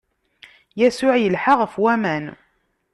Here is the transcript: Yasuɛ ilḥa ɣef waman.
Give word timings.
Yasuɛ 0.79 1.15
ilḥa 1.19 1.53
ɣef 1.59 1.73
waman. 1.81 2.25